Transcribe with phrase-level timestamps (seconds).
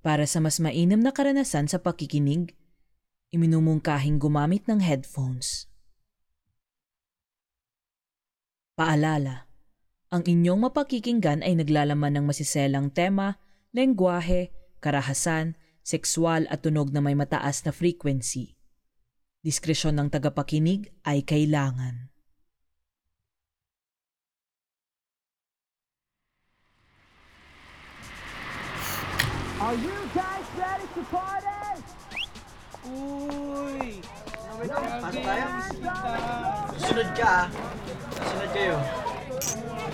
[0.00, 2.56] Para sa mas mainam na karanasan sa pakikinig,
[3.36, 5.68] iminumungkahing gumamit ng headphones.
[8.80, 9.44] Paalala,
[10.08, 13.38] ang inyong mapakikinggan ay naglalaman ng masiselang tema,
[13.76, 14.50] lengguwahe,
[14.80, 15.54] karahasan,
[15.84, 18.56] sexual at tunog na may mataas na frequency.
[19.44, 22.10] Diskresyon ng tagapakinig ay kailangan.
[29.60, 31.84] Are you guys ready to party?
[32.88, 34.00] Uy!
[34.56, 35.46] Pasok tayo.
[36.80, 37.46] Sunod ka ah.
[38.24, 38.80] Sunod kayo.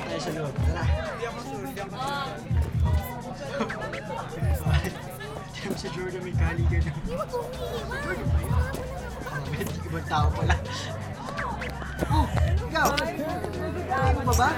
[0.07, 0.55] Tayo sa loob.
[0.55, 0.85] Tara.
[5.51, 6.83] Tiyan mo si Jordan may kaligan.
[6.87, 8.63] Jordan ba yun?
[9.51, 10.55] Hindi ko ba tao pala?
[12.07, 12.27] Oh,
[12.71, 12.87] ikaw!
[13.03, 14.51] Hindi mo ba ba?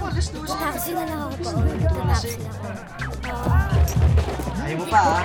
[0.00, 0.48] Oh, let's do it.
[0.48, 1.60] Taxi na lang ako.
[4.60, 5.24] Ayaw mo pa ah.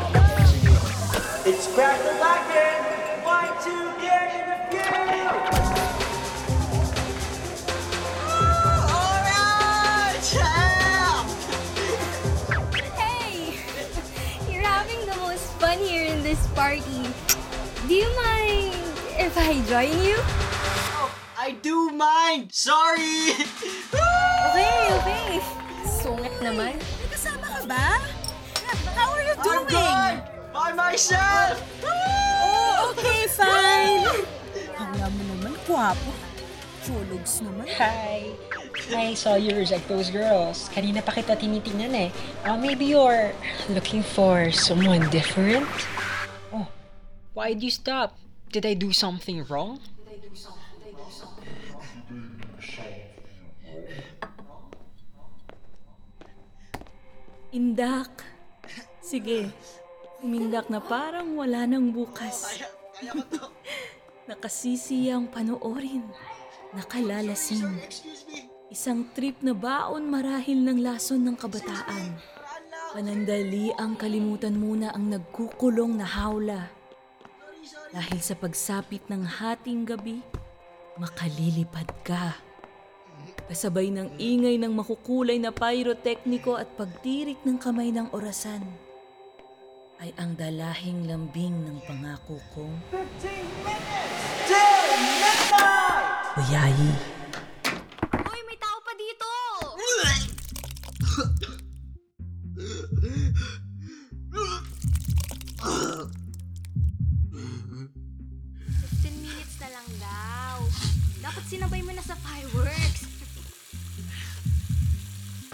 [0.49, 0.73] Sige.
[1.45, 2.81] It's crack the lacking!
[3.22, 5.41] One, two, get in the field!
[8.89, 10.25] Alright!
[10.33, 11.22] Yeah!
[12.97, 13.61] Hey!
[14.49, 17.09] You're having the most fun here in this party.
[17.85, 18.73] Do you mind
[19.22, 20.17] if I join you?
[20.97, 22.50] Oh, I do mind!
[22.50, 23.38] Sorry!
[24.50, 25.41] Okay, okay.
[25.85, 26.77] Sungit naman.
[27.09, 28.05] Kasama ka ba?
[30.66, 31.61] By myself!
[31.85, 34.02] Oh, okay, fine.
[34.73, 36.09] Kaya mo naman, kwapo.
[36.81, 37.69] Chologs naman.
[37.77, 38.33] Hi!
[38.89, 40.66] I saw you reject those girls.
[40.73, 42.09] Kanina pa kita tinitingnan eh.
[42.41, 43.30] Uh, maybe you're
[43.77, 45.69] looking for someone different?
[46.49, 46.66] Oh,
[47.38, 48.17] why'd you stop?
[48.50, 49.77] Did I do something wrong?
[57.53, 58.25] Indak.
[59.05, 59.53] Sige.
[60.26, 62.66] Umindak na parang wala nang bukas.
[64.30, 66.02] Nakasisiyang panoorin.
[66.74, 67.78] Nakalalasing.
[68.74, 72.18] Isang trip na baon marahil ng lason ng kabataan.
[72.90, 76.74] Panandali ang kalimutan muna ang nagkukulong na hawla.
[77.94, 80.25] Dahil sa pagsapit ng hating gabi,
[80.97, 82.34] makalilipad ka.
[83.46, 88.66] Kasabay ng ingay ng makukulay na pyrotekniko at pagtirik ng kamay ng orasan,
[90.03, 93.31] ay ang dalahing lambing ng pangako kong 15
[93.63, 96.35] minutes till midnight!
[96.35, 96.91] Uyayi.
[98.28, 99.31] Uy, may tao pa dito!
[108.67, 110.55] Fifteen minutes na lang daw.
[111.23, 113.07] Dapat sinabay mo na sa fireworks.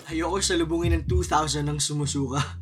[0.09, 2.60] Ayoko sa lubungin ng 2,000 ng sumusuka.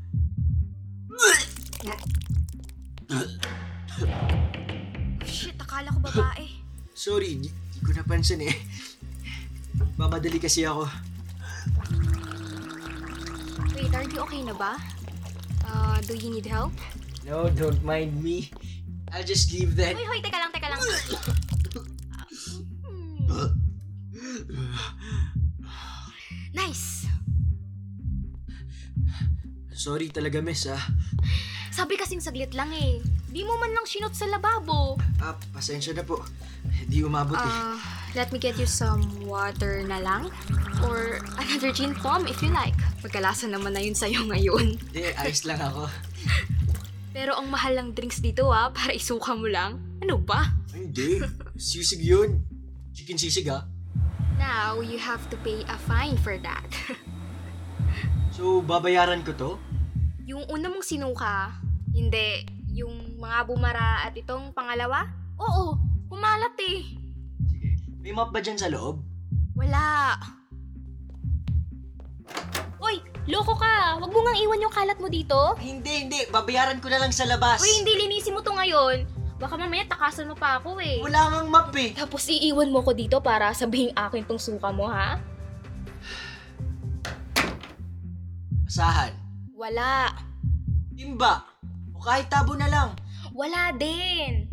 [7.10, 8.54] Sorry, di, di ko napansin eh.
[9.98, 10.86] Mamadali kasi ako.
[13.74, 14.78] Wait, are you okay na ba?
[15.66, 16.70] Uh, do you need help?
[17.26, 18.54] No, don't mind me.
[19.10, 19.98] I'll just leave that.
[19.98, 20.78] Hoy, hoy, teka lang, teka lang.
[26.54, 27.10] Nice!
[29.74, 30.94] Sorry talaga, miss ah.
[31.74, 33.02] Sabi kasing saglit lang eh.
[33.34, 35.02] Di mo man lang sinot sa lababo.
[35.18, 36.22] Ah, pasensya na po.
[37.00, 37.48] Di umabot eh.
[37.48, 37.80] Uh,
[38.12, 40.28] let me get you some water na lang.
[40.84, 42.76] Or another gin tom if you like.
[43.00, 44.76] Pagkalasa naman na yun sa'yo ngayon.
[44.92, 45.88] Hindi, ayos lang ako.
[47.16, 49.80] Pero ang mahal ng drinks dito ah, para isuka mo lang.
[50.04, 50.52] Ano ba?
[50.76, 51.24] Ay, Hindi,
[51.56, 52.44] sisig yun.
[52.92, 53.64] Chicken sisig ah.
[54.36, 56.68] Now, you have to pay a fine for that.
[58.40, 59.52] So, babayaran ko to?
[60.24, 61.58] yung una mong sinuka,
[61.92, 62.46] hindi.
[62.72, 65.10] Yung mga bumara at itong pangalawa?
[65.42, 66.80] Oo, kumalat eh.
[67.48, 67.70] Sige.
[68.02, 69.06] May map ba dyan sa loob?
[69.54, 70.18] Wala.
[72.80, 74.02] Uy, loko ka.
[74.02, 75.56] Huwag mo ngang iwan yung kalat mo dito.
[75.62, 76.20] Hindi, hindi.
[76.34, 77.62] Babayaran ko na lang sa labas.
[77.62, 79.06] Uy, hindi linisin mo to ngayon.
[79.40, 81.00] Baka mamaya takasan mo pa ako eh.
[81.00, 81.96] Wala ngang map eh.
[81.96, 85.16] Tapos iiwan mo ko dito para sabihin akin tong suka mo, ha?
[88.68, 89.16] Asahan.
[89.56, 90.12] Wala.
[90.92, 91.48] Timba.
[91.96, 92.90] O kahit tabo na lang.
[93.32, 94.49] Wala din.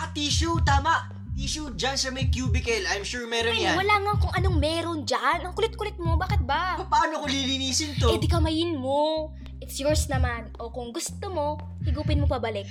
[0.00, 0.56] Ah, tissue.
[0.64, 1.12] Tama.
[1.36, 2.88] Tissue dyan sa may cubicle.
[2.88, 3.76] I'm sure meron Ay, yan.
[3.76, 5.44] wala nga kung anong meron dyan.
[5.44, 6.16] Ang kulit-kulit mo.
[6.16, 6.80] Bakit ba?
[6.88, 8.16] Paano ko lilinisin to?
[8.16, 9.36] Eh, di kamayin mo.
[9.60, 10.56] It's yours naman.
[10.56, 12.68] O kung gusto mo, higupin mo pabalik.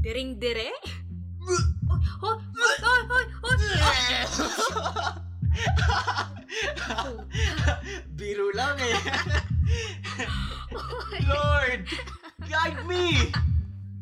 [0.00, 0.72] Diring-dire?
[1.44, 1.60] Hoy!
[2.24, 2.38] Hoy!
[2.56, 3.02] Hoy!
[3.12, 3.26] Hoy!
[3.44, 3.56] Hoy!
[8.16, 8.96] Biro lang eh.
[12.88, 13.51] me!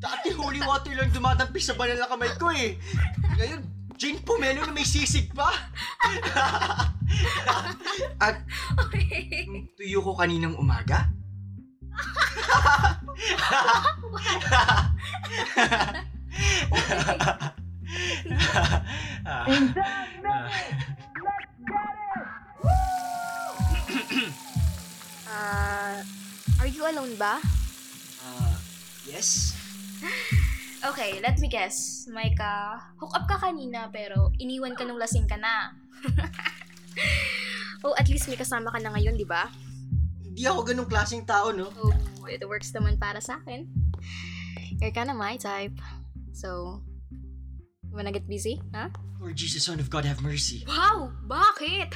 [0.01, 2.81] Dati holy water lang dumadampi sa banal na kamay ko eh.
[3.37, 3.61] Ngayon,
[4.01, 5.53] Jane Pomelo na may sisig pa.
[8.25, 8.41] At
[9.45, 11.13] yung tuyo ko kaninang umaga?
[25.29, 26.01] Ah,
[26.57, 27.37] are you alone ba?
[28.25, 28.57] Ah,
[29.05, 29.60] yes?
[30.81, 32.09] Okay, let me guess.
[32.09, 35.77] May ka, hook up ka kanina pero iniwan ka nung lasing ka na.
[37.85, 39.53] oh, at least may kasama ka na ngayon, di ba?
[40.25, 41.69] Hindi ako ganong klaseng tao, no?
[41.77, 41.93] Oh,
[42.25, 43.69] it works naman para sa akin.
[44.81, 45.77] You're kinda my type.
[46.33, 46.81] So,
[47.85, 48.89] you wanna get busy, ha?
[49.21, 50.65] Lord Jesus, Son of God, have mercy.
[50.65, 51.13] Wow!
[51.29, 51.93] Bakit?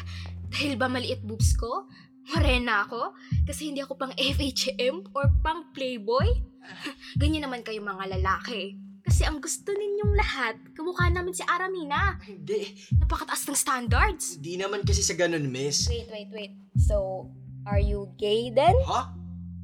[0.53, 1.89] Dahil ba maliit boobs ko?
[2.33, 3.13] Morena ako?
[3.45, 6.29] Kasi hindi ako pang FHM or pang Playboy?
[7.21, 8.81] Ganyan naman kayo mga lalaki.
[9.05, 12.17] Kasi ang gusto ninyong lahat, kamukha namin si Aramina.
[12.25, 12.73] Hindi.
[12.97, 14.41] Napakataas ng standards.
[14.41, 15.85] Hindi naman kasi sa ganun, miss.
[15.93, 16.53] Wait, wait, wait.
[16.81, 17.29] So,
[17.69, 18.73] are you gay then?
[18.89, 19.13] Ha?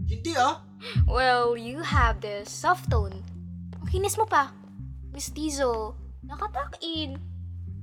[0.05, 0.61] Hindi ah.
[1.09, 3.17] Well, you have this soft tone.
[3.81, 4.53] Ang kinis mo pa.
[5.17, 7.17] Miss Tizo, nakatak-in.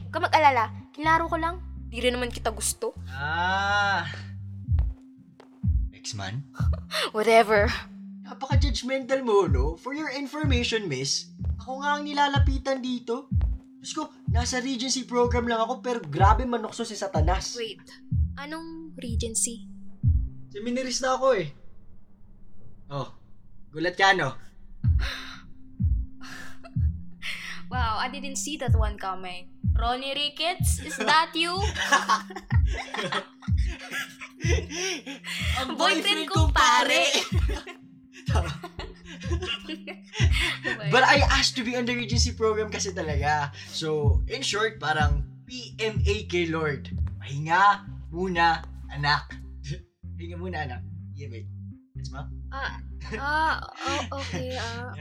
[0.06, 1.58] Huwag ka mag-alala, kilaro ko lang.
[1.90, 2.94] Di rin naman kita gusto.
[3.10, 4.06] Ah.
[6.08, 6.40] Ex-man?
[7.12, 7.68] Whatever.
[8.24, 9.76] Napaka-judgmental mo, no?
[9.76, 13.28] For your information, miss, ako nga ang nilalapitan dito.
[13.84, 17.60] Diyos ko, nasa Regency program lang ako pero grabe manokso si Satanas.
[17.60, 17.84] Wait,
[18.40, 19.68] anong Regency?
[20.48, 21.52] Seminarist na ako eh.
[22.88, 23.12] Oh,
[23.76, 24.32] gulat ka no?
[27.68, 29.52] Wow, I didn't see that one coming.
[29.76, 31.52] Ronnie Ricketts, is that you?
[35.62, 37.06] Ang Boyfriend kong pare.
[40.92, 43.52] But I asked to be on the Regency program kasi talaga.
[43.72, 46.92] So, in short, parang PMA kay Lord.
[47.20, 49.36] Pahinga muna, anak.
[50.16, 50.82] Pahinga muna, anak.
[51.18, 51.50] Yeah, mate.
[51.98, 52.24] Gets mo?
[52.54, 52.78] ah,
[53.18, 54.94] ah, oh, okay, ah.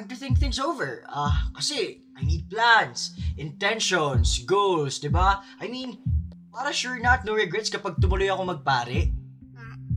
[0.00, 1.04] Time to think things over.
[1.12, 5.44] Ah, kasi I need plans, intentions, goals, 'di ba?
[5.60, 6.00] I mean,
[6.48, 9.12] para sure not no regrets kapag tumuloy ako magpare.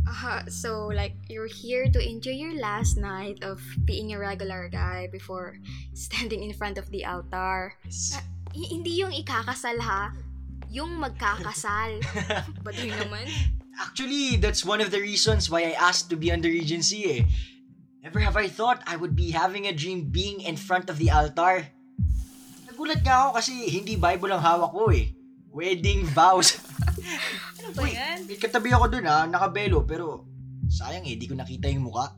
[0.03, 5.07] Uh, so, like, you're here to enjoy your last night of being a regular guy
[5.07, 5.55] before
[5.95, 7.79] standing in front of the altar.
[7.87, 8.19] Yes.
[8.19, 10.11] H- hindi yung ikakasal ha,
[10.67, 12.03] yung magkakasal.
[12.67, 13.25] Baduy naman.
[13.79, 17.21] Actually, that's one of the reasons why I asked to be on the Regency eh.
[18.03, 21.07] Never have I thought I would be having a dream being in front of the
[21.07, 21.71] altar.
[22.67, 25.15] Nagulat nga ako kasi hindi Bible ang hawak ko eh.
[25.47, 26.51] Wedding vows.
[27.63, 28.27] Ano ba yan?
[28.27, 30.27] May katabi ako dun ah, nakabelo, pero
[30.67, 32.11] sayang eh, di ko nakita yung muka.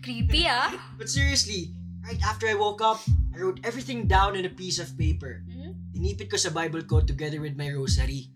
[0.00, 0.72] Creepy ah.
[0.98, 3.04] But seriously, right after I woke up,
[3.36, 5.44] I wrote everything down on a piece of paper.
[5.52, 5.76] Hmm?
[5.92, 8.32] Tinipid ko sa Bible ko together with my rosary.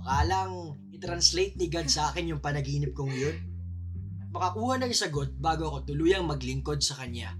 [0.00, 3.36] Baka lang, i-translate ni God sa akin yung panaginip kong yun.
[4.34, 7.38] Makakuha ng sagot bago ako tuluyang maglingkod sa Kanya.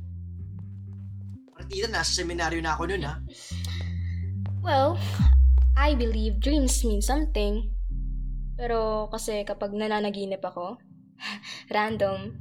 [1.50, 3.18] Partida, nasa seminaryo na ako nun ha.
[4.62, 4.94] Well,
[5.74, 7.66] I believe dreams mean something.
[8.54, 10.78] Pero kasi kapag nananaginip ako,
[11.74, 12.38] random,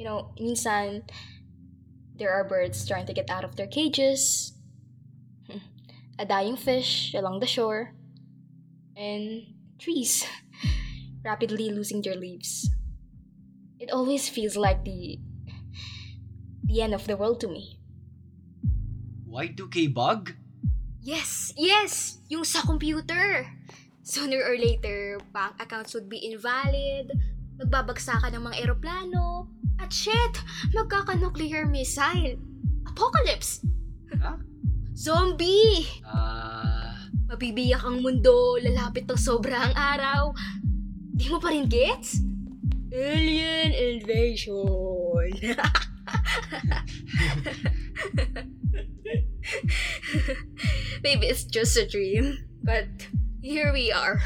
[0.00, 1.04] you know, minsan,
[2.16, 4.56] there are birds trying to get out of their cages,
[6.16, 7.92] a dying fish along the shore,
[8.96, 9.44] and
[9.76, 10.24] trees
[11.20, 12.77] rapidly losing their leaves.
[13.78, 15.22] It always feels like the
[16.66, 17.78] the end of the world to me.
[19.30, 20.34] Y2K bug?
[21.00, 22.18] Yes, yes!
[22.28, 23.46] Yung sa computer.
[24.02, 27.12] Sooner or later, bank accounts would be invalid,
[27.60, 30.42] magbabagsakan ng mga eroplano, at shit,
[30.74, 32.36] magkaka-nuclear missile.
[32.88, 33.62] Apocalypse!
[34.18, 34.36] Ha?
[34.96, 35.86] Zombie!
[36.02, 36.98] Ah...
[37.28, 40.32] Mabibiyak ang mundo, lalapit ng sobrang araw.
[41.12, 42.24] Di mo pa rin gets?
[42.92, 45.32] Alien invasion!
[51.02, 52.88] Maybe it's just a dream, but
[53.42, 54.20] here we are.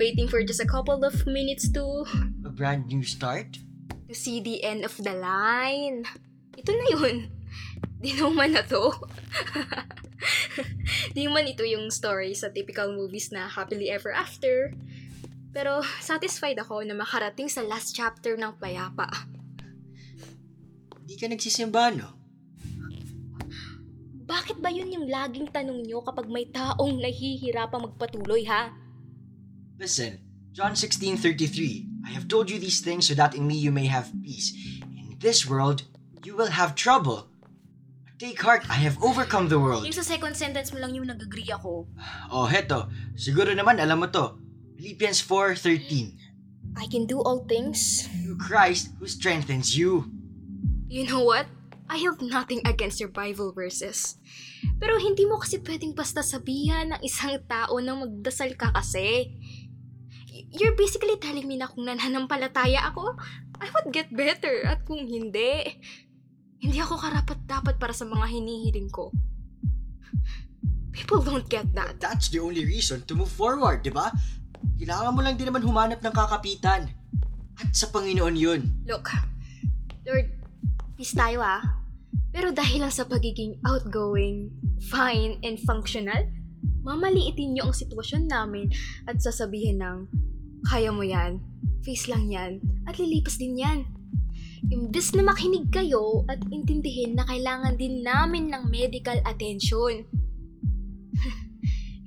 [0.00, 2.04] Waiting for just a couple of minutes to
[2.44, 3.58] a brand new start?
[4.08, 6.08] to see the end of the line.
[6.56, 7.16] Ito na yun.
[8.02, 8.88] Di naman na to.
[11.14, 14.72] Di man ito yung story sa typical movies na happily ever after.
[15.58, 19.10] Pero satisfied ako na makarating sa last chapter ng Payapa.
[21.02, 22.14] Hindi ka nagsisimba, no?
[24.22, 28.70] Bakit ba yun yung laging tanong nyo kapag may taong nahihirapang magpatuloy, ha?
[29.82, 30.22] Listen,
[30.54, 32.06] John 16:33.
[32.06, 34.54] I have told you these things so that in me you may have peace.
[34.86, 35.90] In this world
[36.22, 37.34] you will have trouble.
[38.22, 39.82] Take heart, I have overcome the world.
[39.82, 41.90] Yung sa second sentence mo lang yung nag-agree ako.
[42.30, 42.86] Oh, heto.
[43.18, 44.38] Siguro naman alam mo to.
[44.78, 46.14] Philippians 4:13.
[46.78, 48.06] I can do all things.
[48.06, 50.06] Through Christ who strengthens you.
[50.86, 51.50] You know what?
[51.90, 54.22] I have nothing against your Bible verses.
[54.78, 59.34] Pero hindi mo kasi pwedeng basta sabihan ng isang tao na magdasal ka kasi.
[60.54, 63.18] You're basically telling me na kung nananampalataya ako,
[63.58, 64.62] I would get better.
[64.62, 65.74] At kung hindi,
[66.62, 69.10] hindi ako karapat dapat para sa mga hinihiling ko.
[70.94, 71.98] People don't get that.
[71.98, 74.14] That's the only reason to move forward, di ba?
[74.78, 76.86] Kailangan mo lang din naman humanap ng kakapitan.
[77.58, 78.60] At sa Panginoon yun.
[78.86, 79.10] Look,
[80.06, 80.30] Lord,
[80.94, 81.82] peace tayo ah.
[82.30, 84.54] Pero dahil lang sa pagiging outgoing,
[84.86, 86.22] fine, and functional,
[86.86, 88.70] mamaliitin niyo ang sitwasyon namin
[89.10, 90.06] at sasabihin ng,
[90.70, 91.42] kaya mo yan,
[91.82, 93.78] face lang yan, at lilipas din yan.
[94.70, 100.06] Imbes na makinig kayo at intindihin na kailangan din namin ng medical attention.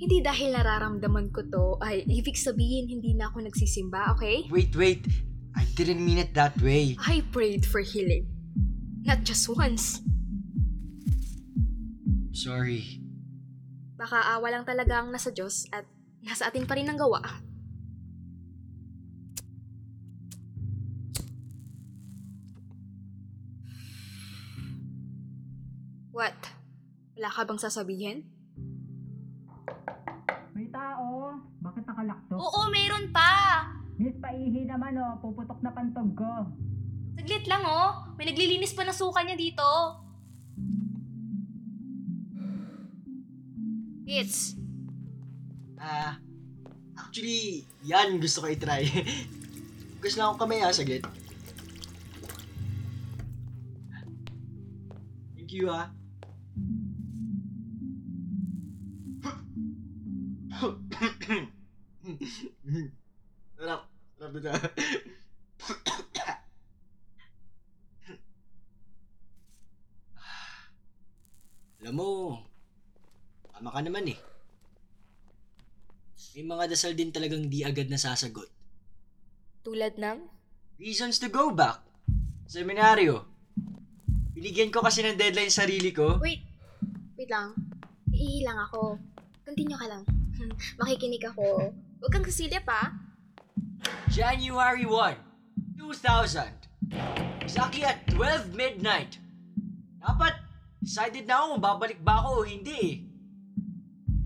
[0.02, 4.50] Hindi dahil nararamdaman ko to ay ibig sabihin hindi na ako nagsisimba, okay?
[4.50, 5.06] Wait, wait.
[5.54, 6.98] I didn't mean it that way.
[6.98, 8.26] I prayed for healing.
[9.06, 10.02] Not just once.
[12.34, 12.98] Sorry.
[13.94, 15.86] Baka awa lang talaga ang nasa Diyos at
[16.26, 17.22] nasa atin pa rin ang gawa.
[26.10, 26.34] What?
[27.14, 28.41] Wala ka bang sasabihin?
[30.72, 31.36] Tao.
[31.62, 32.36] Bakit nakalakto?
[32.40, 33.32] Oo, meron pa!
[34.02, 36.50] Miss Paihi naman oh, puputok na pantog ko.
[37.20, 38.16] Saglit lang oh.
[38.18, 39.68] May naglilinis pa ng suka niya dito.
[44.10, 44.58] It's...
[45.78, 46.18] Ah,
[46.98, 48.86] actually, yan gusto ko i-try.
[50.02, 51.06] Gusto lang ako kamay ah, saglit.
[55.38, 55.94] Thank you ah.
[64.42, 64.54] Na.
[71.82, 72.38] Alam mo,
[73.50, 74.20] tama ka naman eh.
[76.38, 78.48] May mga dasal din talagang di agad nasasagot.
[79.66, 80.30] Tulad ng...
[80.78, 81.82] Reasons to go back.
[82.46, 83.26] Seminaryo.
[84.32, 86.18] Binigyan ko kasi ng deadline sarili ko.
[86.22, 86.42] Wait.
[87.20, 87.54] Wait lang.
[88.14, 88.98] Iilang ako.
[89.46, 90.04] Continue ka lang.
[90.80, 91.76] Makikinig ako.
[92.02, 92.90] Huwag kang kasilip ah.
[94.12, 96.62] January 1, 2000.
[97.42, 99.18] Exactly at 12 midnight.
[100.02, 100.34] Dapat,
[100.82, 102.98] decided na ako kung babalik ba ako o hindi eh.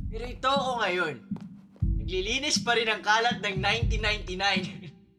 [0.09, 1.15] Pero ito ako ngayon.
[1.99, 4.39] Naglilinis pa rin ang kalat ng 1999.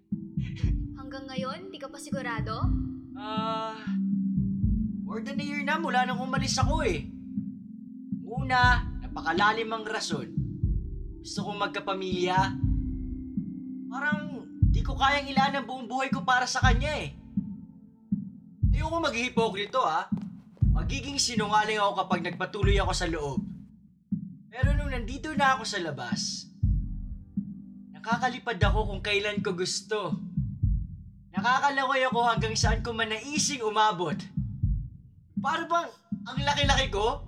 [0.98, 2.64] Hanggang ngayon, di ka pa sigurado?
[3.16, 3.76] Ah,
[5.04, 7.04] more than a year na mula nang umalis ako eh.
[8.24, 10.28] Una, napakalalim ang rason.
[11.20, 12.38] Gusto kong magkapamilya.
[13.90, 14.25] Parang
[14.76, 17.16] di ko kayang ilaan ang buong buhay ko para sa kanya eh.
[18.76, 20.04] Ayoko maghihipokrito ah.
[20.76, 23.40] Magiging sinungaling ako kapag nagpatuloy ako sa loob.
[24.52, 26.44] Pero nung nandito na ako sa labas,
[27.96, 30.12] nakakalipad ako kung kailan ko gusto.
[31.32, 34.20] Nakakalaway ako hanggang saan ko man naising umabot.
[35.40, 35.88] Para bang
[36.28, 37.24] ang laki-laki ko?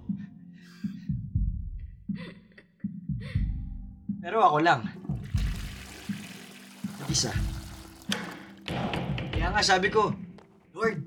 [4.21, 4.85] Pero ako lang.
[7.09, 7.33] Isa.
[9.33, 10.12] Kaya nga sabi ko,
[10.77, 11.00] Lord,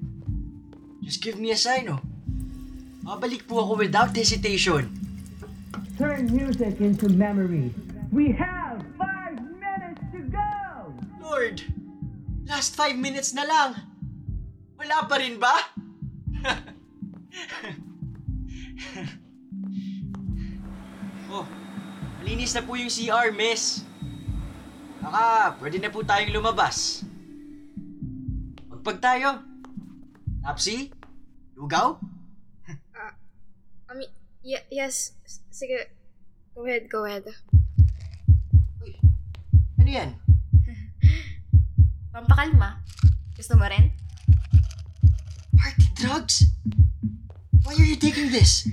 [1.06, 2.02] just give me a sign, oh.
[3.06, 4.90] Babalik po ako without hesitation.
[6.02, 7.70] Turn music into memory.
[8.10, 10.90] We have five minutes to go!
[11.22, 11.62] Lord,
[12.50, 13.78] last five minutes na lang.
[14.82, 15.54] Wala pa rin ba?
[21.30, 21.46] oh,
[22.22, 23.86] malinis na po yung CR, miss.
[25.12, 27.04] Baka, pwede na po tayong lumabas.
[28.72, 29.44] Magpag tayo.
[30.40, 30.88] Tapsi?
[31.60, 32.00] Lugaw?
[33.92, 34.08] I mean,
[34.40, 35.12] y- yes.
[35.52, 35.92] Sige.
[36.56, 37.28] Go ahead, go ahead.
[38.80, 38.96] Uy,
[39.76, 40.16] ano yan?
[42.16, 42.80] Pampakalma.
[43.36, 43.92] Gusto mo rin?
[45.60, 46.48] Party drugs?
[47.68, 48.64] Why are you taking this?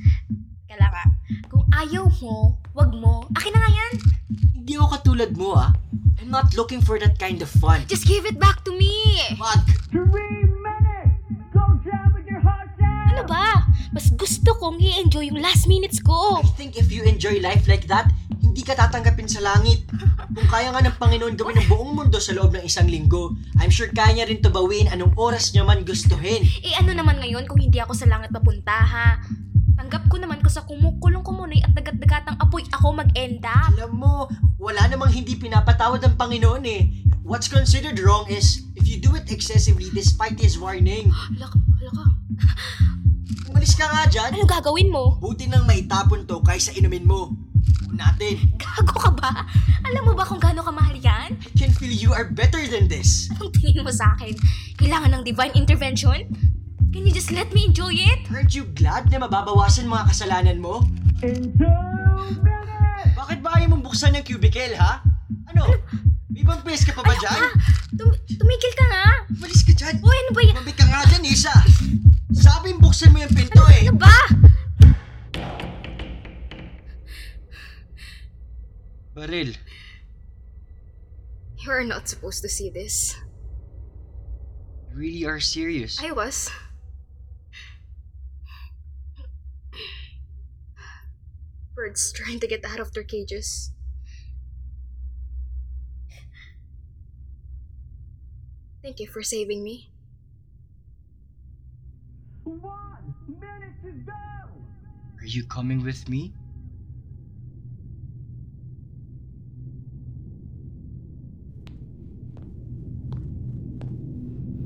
[0.71, 1.03] Kala ka.
[1.51, 3.27] Kung ayaw mo, wag mo.
[3.35, 3.93] Akin na nga yan.
[4.55, 5.75] Hindi ako katulad mo, ah.
[6.29, 7.89] I'm not looking for that kind of fun.
[7.89, 9.17] Just give it back to me.
[9.41, 9.65] Wag!
[9.89, 11.25] Three minutes!
[11.57, 13.17] Go jam with your heart out!
[13.17, 13.65] Ano ba?
[13.97, 16.45] Mas gusto ko kong i-enjoy yung last minutes ko.
[16.45, 18.13] I think if you enjoy life like that,
[18.45, 19.89] hindi ka tatanggapin sa langit.
[20.37, 23.73] Kung kaya nga ng Panginoon gawin ang buong mundo sa loob ng isang linggo, I'm
[23.73, 26.45] sure kaya niya rin to bawin anong oras niya man gustuhin.
[26.61, 29.17] Eh ano naman ngayon kung hindi ako sa langit papunta ha?
[29.89, 33.73] Tanggap ko naman ko sa kumukulong kumunoy at dagat-dagatang apoy ako mag-end up.
[33.73, 34.29] Alam mo,
[34.61, 36.93] wala namang hindi pinapatawad ng Panginoon eh.
[37.25, 41.09] What's considered wrong is if you do it excessively despite His warning.
[41.09, 42.05] Hala ka, hala ka.
[43.49, 44.37] Umalis ka nga dyan.
[44.37, 45.17] Ano gagawin mo?
[45.25, 47.33] Buti nang maitapon to kaysa inumin mo.
[47.89, 48.61] Natin.
[48.61, 49.49] Gago ka ba?
[49.89, 51.33] Alam mo ba kung gaano kamahal yan?
[51.33, 53.33] I can feel you are better than this.
[53.33, 54.37] Anong tingin mo sa akin?
[54.77, 56.29] Kailangan ng divine intervention?
[56.93, 58.25] Can you just let me enjoy it?
[58.33, 60.81] Aren't you glad na mababawasan mga kasalanan mo?
[61.21, 63.13] In two minutes!
[63.13, 65.05] Bakit ba ayaw mong buksan yung cubicle, ha?
[65.53, 65.69] Ano?
[66.33, 67.37] May ibang place ka pa ba dyan?
[67.37, 67.53] Ah,
[67.93, 69.05] tum- tumigil ka nga.
[69.37, 70.01] Malis ka dyan.
[70.01, 70.55] Uy, ano ba yan?
[70.57, 71.53] Mabi ka nga dyan, Isa.
[72.33, 73.85] Sabing buksan mo yung pinto eh.
[73.85, 74.17] Ano ba?
[79.13, 79.59] Baril,
[81.59, 83.19] You are not supposed to see this.
[84.89, 85.99] you really are serious.
[86.01, 86.49] I was.
[91.79, 93.71] Birds trying to get out of their cages.
[98.83, 99.93] Thank you for saving me.
[102.43, 104.13] One minute to go!
[105.23, 106.35] Are you coming with me?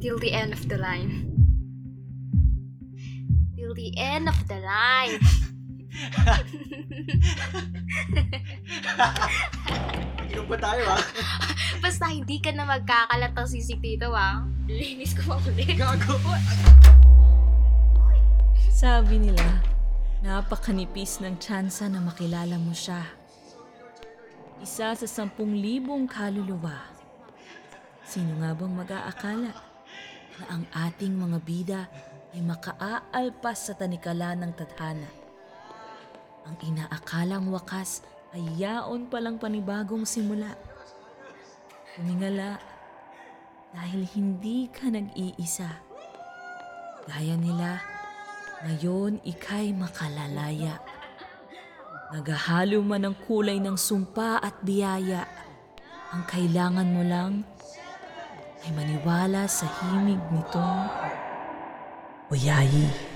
[0.00, 1.28] Till the end of the line.
[3.54, 5.41] Till the end of the line.
[10.32, 10.96] Inom pa tayo, ha?
[11.84, 14.46] Basta hindi ka na magkakalat ng sisig dito, ah.
[14.64, 15.76] Linis ko pa ulit.
[15.76, 16.16] Gago.
[18.72, 19.62] Sabi nila,
[20.24, 23.04] napakanipis ng tsansa na makilala mo siya.
[24.62, 26.90] Isa sa sampung libong kaluluwa.
[28.06, 29.52] Sino nga bang mag-aakala
[30.38, 31.80] na ang ating mga bida
[32.32, 35.21] ay makaaalpas sa tanikala ng tadhana?
[36.46, 38.02] Ang inaakalang wakas
[38.34, 40.56] ay yaon palang panibagong simula.
[41.94, 42.58] Tumingala
[43.72, 45.70] dahil hindi ka nag-iisa.
[47.08, 47.82] Gaya nila,
[48.64, 50.78] ngayon ika'y makalalaya.
[52.12, 55.24] Nagahalo man ang kulay ng sumpa at biyaya.
[56.12, 57.32] Ang kailangan mo lang
[58.62, 60.80] ay maniwala sa himig nitong
[62.32, 63.11] Oyayi.